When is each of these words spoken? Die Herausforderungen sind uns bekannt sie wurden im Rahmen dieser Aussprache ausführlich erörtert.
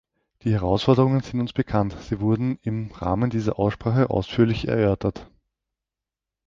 Die 0.41 0.51
Herausforderungen 0.53 1.19
sind 1.21 1.41
uns 1.41 1.53
bekannt 1.53 1.95
sie 2.01 2.19
wurden 2.21 2.57
im 2.63 2.89
Rahmen 2.91 3.29
dieser 3.29 3.59
Aussprache 3.59 4.09
ausführlich 4.09 4.67
erörtert. 4.67 5.29